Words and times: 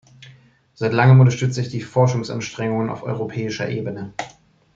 Seit 0.73 0.93
langem 0.93 1.19
unterstütze 1.19 1.61
ich 1.61 1.69
die 1.69 1.81
Forschungsanstrengungen 1.81 2.89
auf 2.89 3.03
europäischer 3.03 3.69
Ebene. 3.69 4.15